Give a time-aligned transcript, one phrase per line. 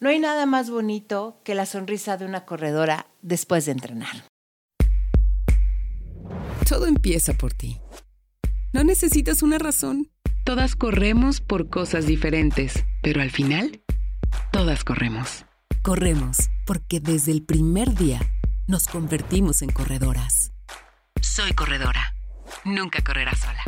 [0.00, 4.24] No hay nada más bonito que la sonrisa de una corredora después de entrenar.
[6.66, 7.78] Todo empieza por ti.
[8.72, 10.10] No necesitas una razón.
[10.44, 13.82] Todas corremos por cosas diferentes, pero al final,
[14.50, 15.44] todas corremos.
[15.82, 18.20] Corremos porque desde el primer día
[18.66, 20.52] nos convertimos en corredoras.
[21.20, 22.14] Soy corredora.
[22.64, 23.62] Nunca correrás sola.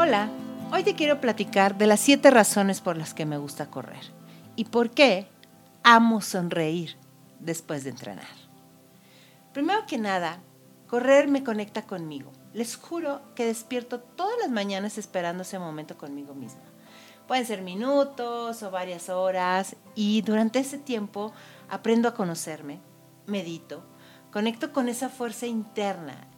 [0.00, 0.30] Hola,
[0.70, 4.12] hoy te quiero platicar de las siete razones por las que me gusta correr
[4.54, 5.26] y por qué
[5.82, 6.96] amo sonreír
[7.40, 8.28] después de entrenar.
[9.52, 10.38] Primero que nada,
[10.86, 12.30] correr me conecta conmigo.
[12.54, 16.62] Les juro que despierto todas las mañanas esperando ese momento conmigo misma.
[17.26, 21.32] Pueden ser minutos o varias horas y durante ese tiempo
[21.68, 22.78] aprendo a conocerme,
[23.26, 23.82] medito,
[24.30, 26.28] conecto con esa fuerza interna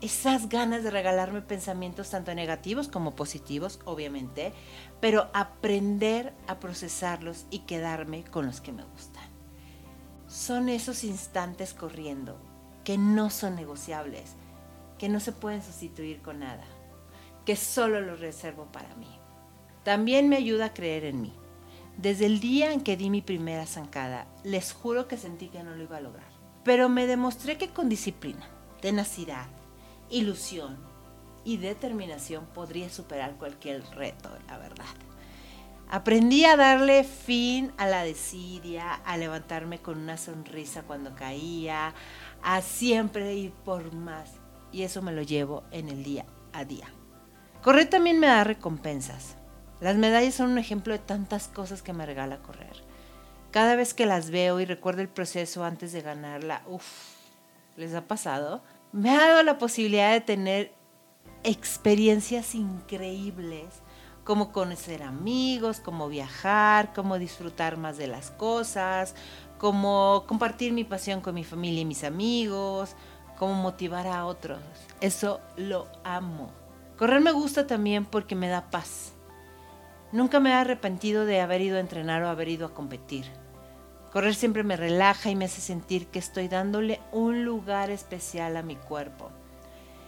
[0.00, 4.52] esas ganas de regalarme pensamientos tanto negativos como positivos, obviamente,
[5.00, 9.24] pero aprender a procesarlos y quedarme con los que me gustan.
[10.26, 12.40] Son esos instantes corriendo
[12.84, 14.36] que no son negociables,
[14.98, 16.64] que no se pueden sustituir con nada,
[17.44, 19.08] que solo los reservo para mí.
[19.82, 21.32] También me ayuda a creer en mí.
[21.96, 25.74] Desde el día en que di mi primera zancada, les juro que sentí que no
[25.74, 26.30] lo iba a lograr.
[26.64, 28.46] Pero me demostré que con disciplina,
[28.80, 29.46] tenacidad,
[30.10, 30.78] ilusión
[31.44, 34.84] y determinación podría superar cualquier reto, la verdad.
[35.88, 41.94] Aprendí a darle fin a la desidia, a levantarme con una sonrisa cuando caía,
[42.42, 44.30] a siempre ir por más.
[44.70, 46.86] Y eso me lo llevo en el día a día.
[47.62, 49.36] Correr también me da recompensas.
[49.80, 52.84] Las medallas son un ejemplo de tantas cosas que me regala correr.
[53.50, 57.16] Cada vez que las veo y recuerdo el proceso antes de ganarla, uff,
[57.76, 58.62] ¿les ha pasado?
[58.92, 60.72] Me ha dado la posibilidad de tener
[61.42, 63.66] experiencias increíbles,
[64.24, 69.14] como conocer amigos, como viajar, como disfrutar más de las cosas,
[69.58, 72.94] como compartir mi pasión con mi familia y mis amigos,
[73.38, 74.60] como motivar a otros.
[75.00, 76.50] Eso lo amo.
[76.98, 79.12] Correr me gusta también porque me da paz.
[80.12, 83.24] Nunca me he arrepentido de haber ido a entrenar o haber ido a competir.
[84.12, 88.62] Correr siempre me relaja y me hace sentir que estoy dándole un lugar especial a
[88.62, 89.30] mi cuerpo.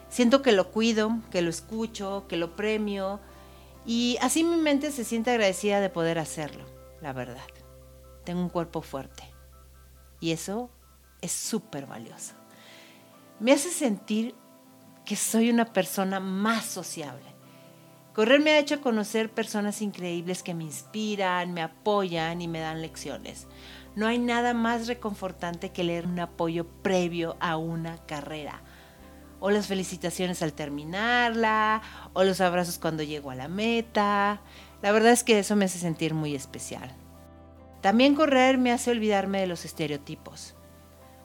[0.09, 3.21] Siento que lo cuido, que lo escucho, que lo premio
[3.87, 6.65] y así mi mente se siente agradecida de poder hacerlo,
[7.01, 7.47] la verdad.
[8.25, 9.23] Tengo un cuerpo fuerte
[10.21, 10.71] y eso
[11.21, 12.35] es súper valioso.
[13.41, 14.35] Me hace sentir
[15.05, 17.32] que soy una persona más sociable.
[18.15, 22.83] Correr me ha hecho conocer personas increíbles que me inspiran, me apoyan y me dan
[22.83, 23.47] lecciones.
[23.97, 28.61] No hay nada más reconfortante que leer un apoyo previo a una carrera.
[29.41, 31.81] O las felicitaciones al terminarla,
[32.13, 34.43] o los abrazos cuando llego a la meta.
[34.83, 36.95] La verdad es que eso me hace sentir muy especial.
[37.81, 40.55] También correr me hace olvidarme de los estereotipos.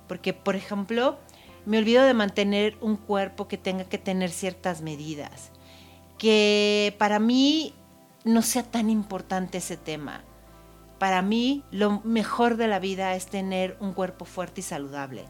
[0.07, 1.19] Porque, por ejemplo,
[1.65, 5.51] me olvido de mantener un cuerpo que tenga que tener ciertas medidas.
[6.17, 7.73] Que para mí
[8.23, 10.23] no sea tan importante ese tema
[10.99, 15.25] para mí lo mejor de la vida es tener un cuerpo fuerte y saludable.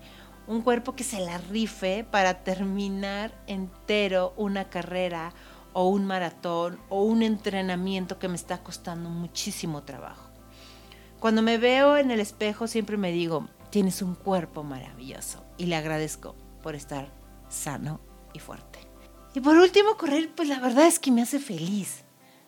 [0.47, 5.33] Un cuerpo que se la rife para terminar entero una carrera
[5.73, 10.29] o un maratón o un entrenamiento que me está costando muchísimo trabajo.
[11.19, 15.75] Cuando me veo en el espejo siempre me digo, tienes un cuerpo maravilloso y le
[15.75, 17.11] agradezco por estar
[17.49, 17.99] sano
[18.33, 18.86] y fuerte.
[19.37, 22.03] Y por último, correr, pues la verdad es que me hace feliz.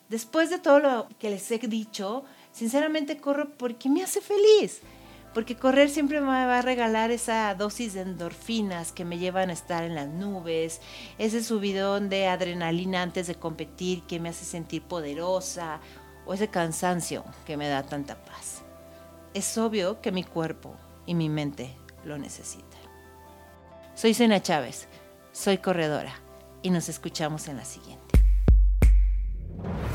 [0.10, 4.82] Después de todo lo que les he dicho, Sinceramente corro porque me hace feliz.
[5.36, 9.54] Porque correr siempre me va a regalar esa dosis de endorfinas que me llevan a
[9.54, 10.82] estar en las nubes,
[11.20, 15.82] ese subidón de adrenalina antes de competir que me hace sentir poderosa,
[16.26, 18.64] o ese cansancio que me da tanta paz.
[19.36, 20.76] Es obvio que mi cuerpo
[21.06, 22.82] y mi mente lo necesitan.
[23.94, 24.88] Soy Sena Chávez,
[25.32, 26.28] soy corredora
[26.61, 28.06] y nos escuchamos en la siguiente.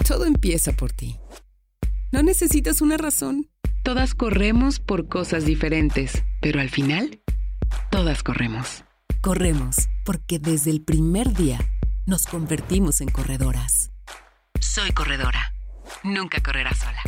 [0.07, 1.19] Todo empieza por ti.
[2.13, 3.51] No necesitas una razón.
[3.83, 7.21] Todas corremos por cosas diferentes, pero al final,
[7.91, 8.85] todas corremos.
[9.21, 11.59] Corremos porque desde el primer día
[12.07, 13.91] nos convertimos en corredoras.
[14.61, 15.55] Soy corredora.
[16.03, 17.01] Nunca correrás sola.